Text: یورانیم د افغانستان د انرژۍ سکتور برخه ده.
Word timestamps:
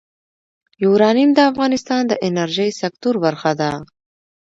یورانیم 0.83 1.29
د 1.35 1.39
افغانستان 1.51 2.01
د 2.07 2.13
انرژۍ 2.27 2.69
سکتور 2.81 3.15
برخه 3.25 3.51
ده. 3.59 3.71